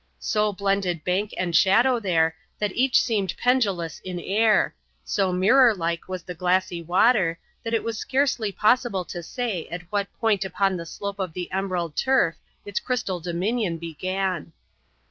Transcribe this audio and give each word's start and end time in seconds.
So 0.17 0.51
blended 0.51 1.03
bank 1.03 1.29
and 1.37 1.55
shadow 1.55 1.99
there 1.99 2.35
That 2.57 2.71
each 2.71 2.99
seemed 2.99 3.37
pendulous 3.37 3.99
in 3.99 4.19
air— 4.19 4.73
so 5.03 5.31
mirror 5.31 5.75
like 5.75 6.07
was 6.07 6.23
the 6.23 6.33
glassy 6.33 6.81
water, 6.81 7.37
that 7.63 7.75
it 7.75 7.83
was 7.83 7.99
scarcely 7.99 8.51
possible 8.51 9.05
to 9.05 9.21
say 9.21 9.67
at 9.67 9.83
what 9.91 10.11
point 10.19 10.43
upon 10.43 10.75
the 10.75 10.87
slope 10.87 11.19
of 11.19 11.33
the 11.33 11.51
emerald 11.51 11.95
turf 11.95 12.33
its 12.65 12.79
crystal 12.79 13.19
dominion 13.19 13.77
began. 13.77 14.53